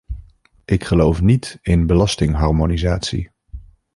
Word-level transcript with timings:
Ik 0.65 0.83
geloof 0.83 1.21
niet 1.21 1.59
in 1.61 1.87
belastingharmonisatie. 1.87 3.31